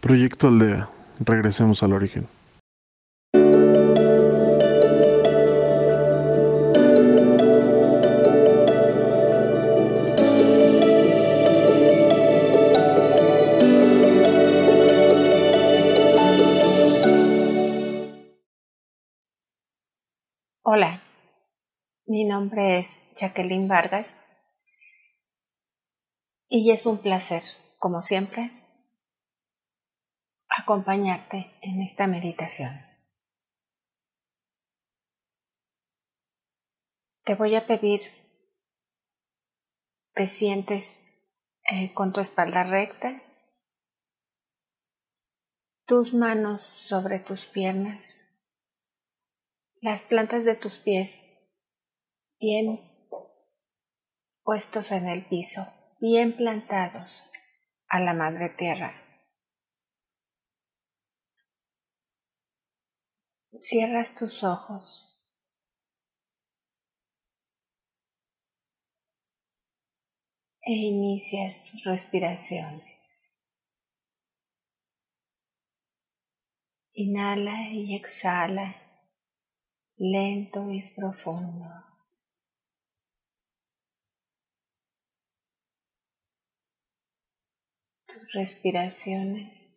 [0.00, 0.88] Proyecto Aldea.
[1.18, 2.28] Regresemos al origen.
[20.62, 21.02] Hola,
[22.06, 22.86] mi nombre es
[23.16, 24.06] Jacqueline Vargas
[26.48, 27.42] y es un placer,
[27.78, 28.52] como siempre,
[30.68, 32.78] acompañarte en esta meditación.
[37.24, 38.02] Te voy a pedir
[40.12, 41.00] te sientes
[41.70, 43.22] eh, con tu espalda recta,
[45.86, 48.20] tus manos sobre tus piernas,
[49.80, 51.18] las plantas de tus pies
[52.38, 52.78] bien
[54.42, 55.66] puestos en el piso,
[55.98, 57.24] bien plantados
[57.88, 59.07] a la madre tierra.
[63.56, 65.14] Cierras tus ojos.
[70.62, 72.84] E inicias tus respiraciones.
[76.92, 78.88] Inhala y exhala
[79.98, 81.66] lento y profundo.
[88.06, 89.68] Tus respiraciones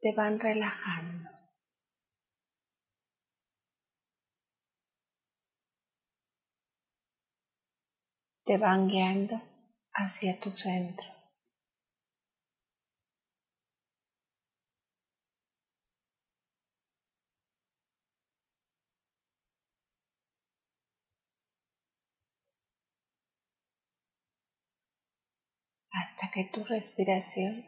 [0.00, 1.33] te van relajando.
[8.44, 9.40] Te van guiando
[9.94, 11.14] hacia tu centro.
[25.94, 27.64] hasta que tu respiración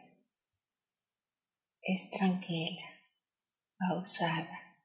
[1.81, 2.83] es tranquila,
[3.77, 4.75] pausada,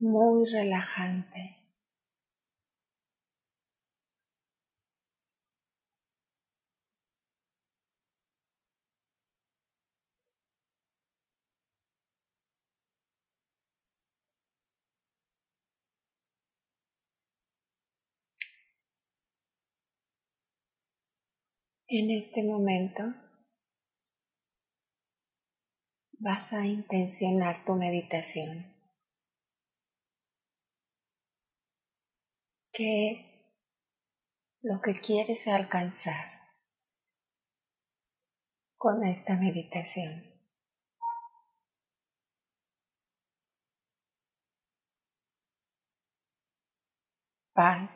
[0.00, 1.57] muy relajante.
[21.90, 23.02] En este momento
[26.18, 28.66] vas a intencionar tu meditación.
[32.74, 33.24] ¿Qué
[34.60, 36.26] lo que quieres alcanzar
[38.76, 40.24] con esta meditación?
[47.54, 47.90] Paz,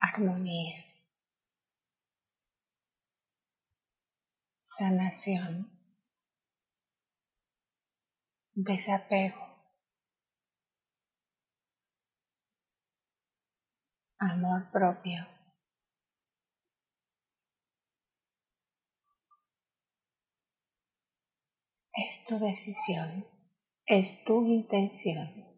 [0.00, 0.85] armonía.
[4.78, 5.70] Sanación,
[8.54, 9.42] desapego,
[14.18, 15.26] amor propio.
[21.94, 23.24] Es tu decisión,
[23.86, 25.55] es tu intención.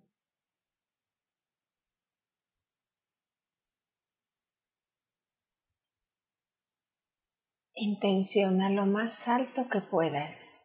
[7.81, 10.61] Intenciona lo más alto que puedas,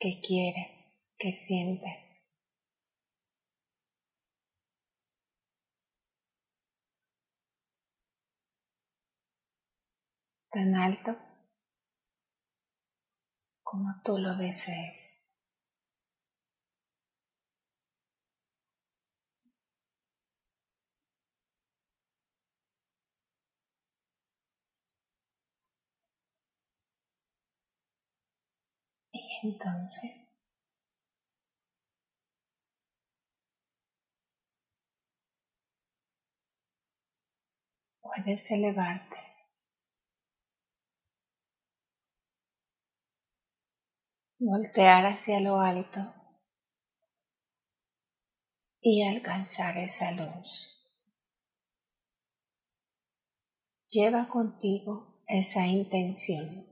[0.00, 2.26] que quieres, que sientas.
[10.50, 11.16] Tan alto
[13.62, 14.99] como tú lo desees.
[29.42, 30.20] Entonces
[38.10, 39.16] puedes elevarte.
[44.38, 46.00] Voltear hacia lo alto
[48.80, 50.76] y alcanzar esa luz.
[53.88, 56.66] Lleva contigo esa intención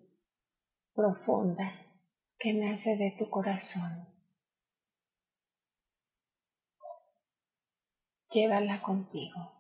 [0.95, 1.88] profunda
[2.39, 4.07] que nace de tu corazón.
[8.31, 9.53] Llévala contigo.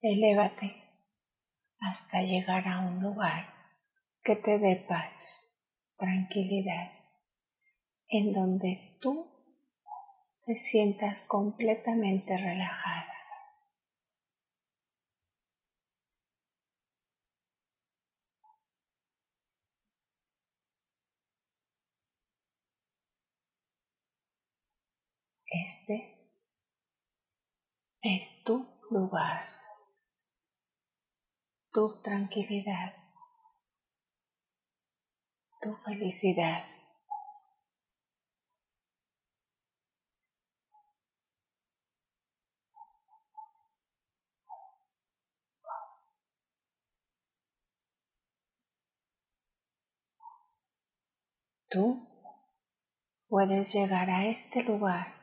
[0.00, 0.82] Elévate
[1.80, 3.54] hasta llegar a un lugar
[4.22, 5.48] que te dé paz,
[5.96, 7.05] tranquilidad
[8.08, 9.26] en donde tú
[10.44, 13.12] te sientas completamente relajada.
[25.46, 26.12] Este
[28.02, 29.42] es tu lugar,
[31.72, 32.94] tu tranquilidad,
[35.60, 36.75] tu felicidad.
[51.68, 52.06] Tú
[53.28, 55.16] puedes llegar a este lugar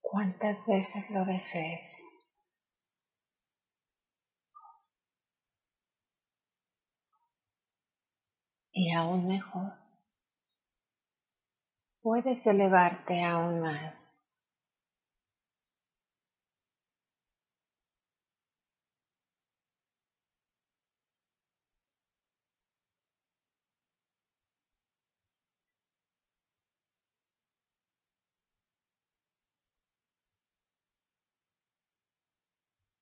[0.00, 1.80] cuantas veces lo desees.
[8.72, 9.72] Y aún mejor,
[12.00, 13.97] puedes elevarte aún más.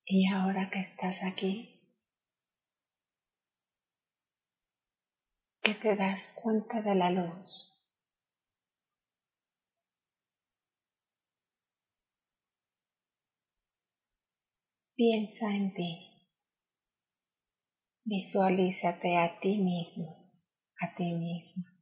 [0.09, 1.81] Y ahora que estás aquí,
[5.61, 7.77] que te das cuenta de la luz,
[14.95, 16.09] piensa en ti,
[18.05, 20.31] visualízate a ti mismo,
[20.81, 21.76] a ti misma.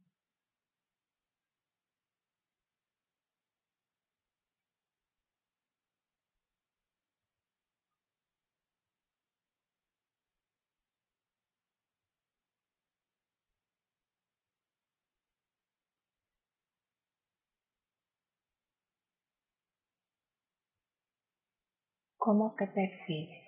[22.24, 23.44] ¿Cómo te percibes?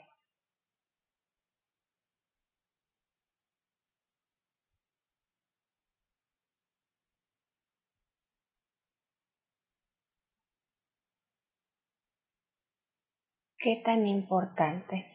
[13.58, 15.06] ¿Qué tan importante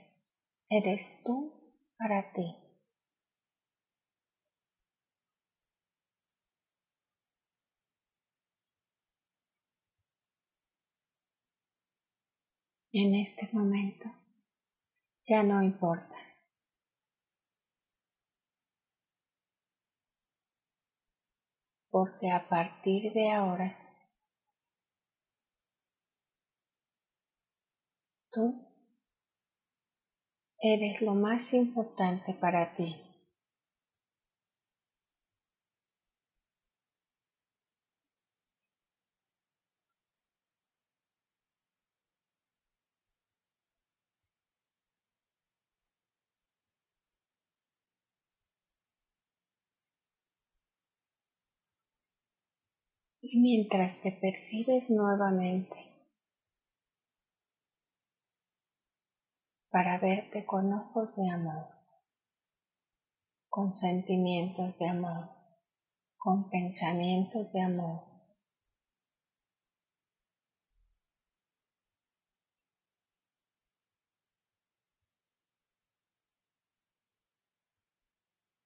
[0.69, 1.51] eres tú
[1.97, 2.60] para ti?
[12.93, 14.11] En este momento
[15.25, 16.15] ya no importa.
[21.89, 23.81] Porque a partir de ahora
[28.33, 28.55] Tú
[30.61, 33.10] eres lo más importante para ti.
[53.39, 55.75] Mientras te percibes nuevamente,
[59.69, 61.67] para verte con ojos de amor,
[63.47, 65.29] con sentimientos de amor,
[66.17, 68.11] con pensamientos de amor.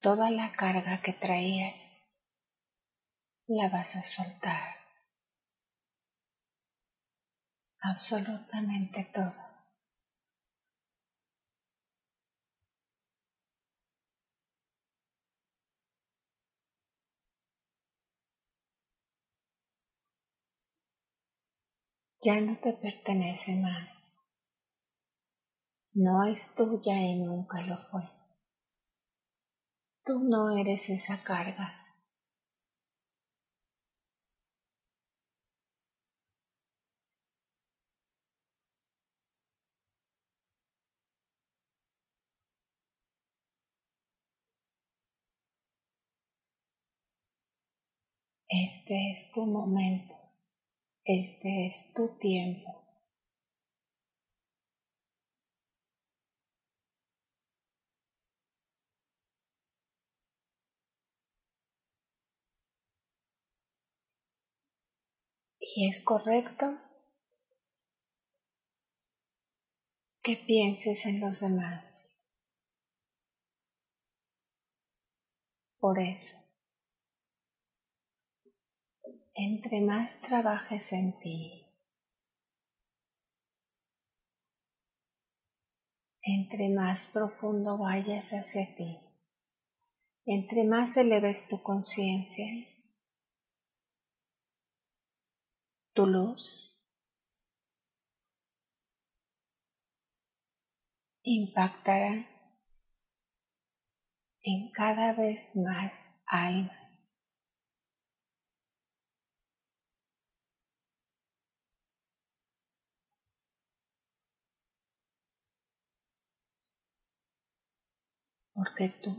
[0.02, 1.95] Toda la carga que traías
[3.48, 4.76] la vas a soltar.
[7.82, 9.46] Absolutamente todo.
[22.26, 23.88] ya no te pertenece más.
[25.94, 28.02] No es tuya y nunca lo fue.
[30.04, 31.85] Tú no eres esa carga.
[48.76, 50.14] Este es tu momento.
[51.06, 52.84] Este es tu tiempo.
[65.58, 66.78] Y es correcto
[70.22, 71.86] que pienses en los demás.
[75.80, 76.45] Por eso,
[79.38, 81.68] entre más trabajes en ti,
[86.24, 88.98] entre más profundo vayas hacia ti,
[90.26, 92.48] entre más eleves tu conciencia,
[95.94, 96.72] tu luz.
[101.28, 102.24] Impactará
[104.44, 105.96] en cada vez más
[106.28, 106.85] almas.
[118.56, 119.12] Porque tú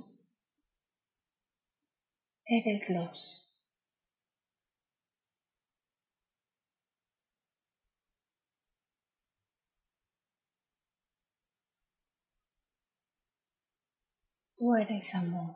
[2.46, 3.42] eres luz.
[14.56, 15.54] Tú eres amor.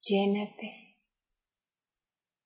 [0.00, 0.98] Llénate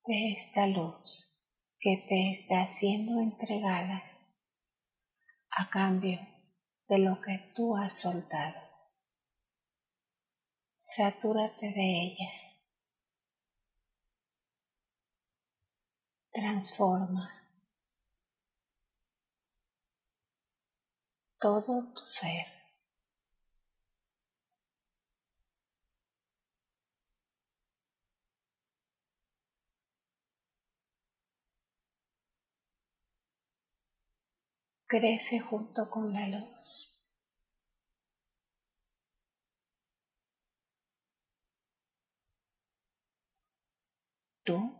[0.05, 1.35] de esta luz
[1.79, 4.03] que te está siendo entregada
[5.49, 6.38] a cambio
[6.89, 8.59] de lo que tú has soltado.
[10.81, 12.31] Satúrate de ella.
[16.31, 17.29] Transforma
[21.39, 22.58] todo tu ser.
[34.89, 36.91] Crece junto con la luz.
[44.43, 44.79] Tú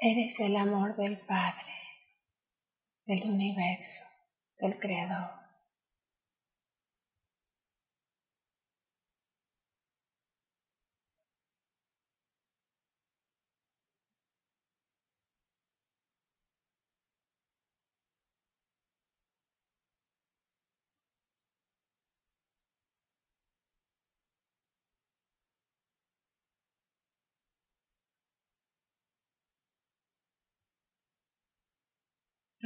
[0.00, 1.74] Eres el amor del Padre,
[3.04, 4.04] del universo,
[4.60, 5.47] del Creador.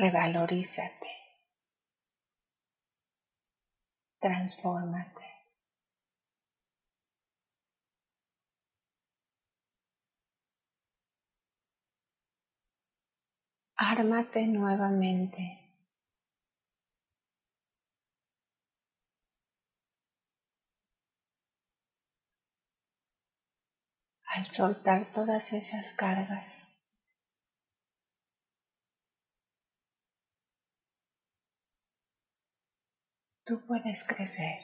[0.03, 1.13] Revalorízate.
[4.21, 5.29] Transfórmate.
[13.77, 15.45] Ármate nuevamente.
[24.35, 26.72] Al soltar todas esas cargas,
[33.53, 34.61] tú puedes crecer.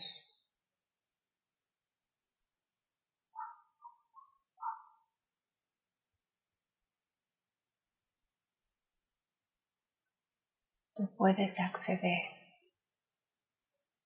[10.96, 12.30] Tú puedes acceder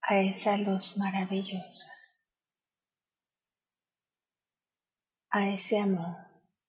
[0.03, 1.93] a esa luz maravillosa,
[5.31, 6.17] a ese amor,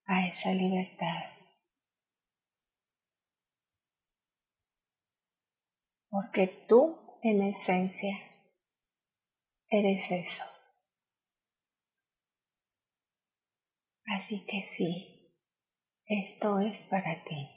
[0.05, 1.23] a esa libertad.
[6.09, 8.19] Porque tú en esencia,
[9.69, 10.43] eres eso.
[14.05, 15.31] Así que sí,
[16.05, 17.52] esto es para ti.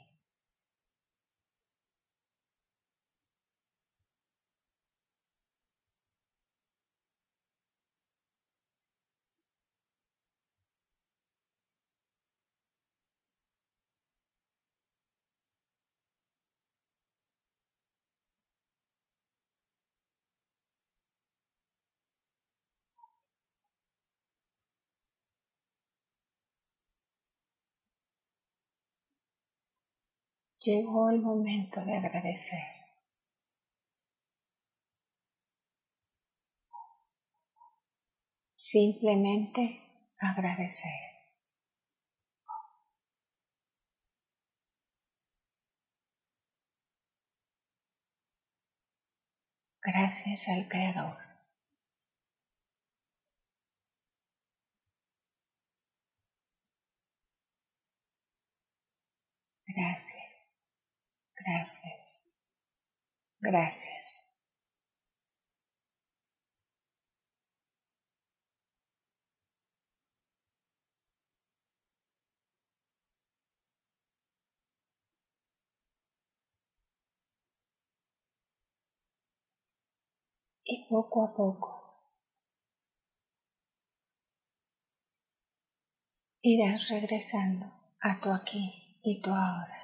[30.67, 32.59] Llegó el momento de agradecer.
[38.57, 39.79] Simplemente
[40.19, 40.91] agradecer.
[49.81, 51.17] Gracias al Creador.
[59.65, 60.16] Gracias.
[61.47, 61.99] Gracias.
[63.39, 64.03] Gracias.
[80.65, 81.77] Y poco a poco
[86.41, 89.76] irás regresando a tu aquí y tu ahora.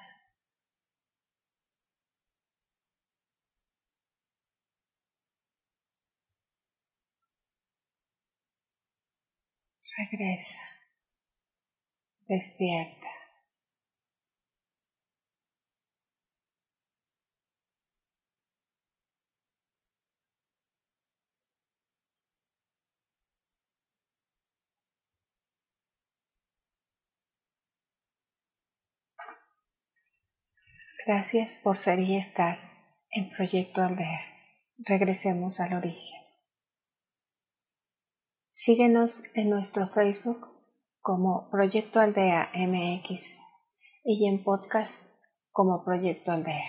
[9.97, 10.57] Regresa.
[12.27, 13.07] Despierta.
[31.05, 32.57] Gracias por ser y estar
[33.11, 34.21] en Proyecto Aldea.
[34.77, 36.22] Regresemos al origen.
[38.65, 40.47] Síguenos en nuestro Facebook
[41.01, 43.37] como Proyecto Aldea MX
[44.05, 45.03] y en podcast
[45.51, 46.63] como Proyecto Aldea.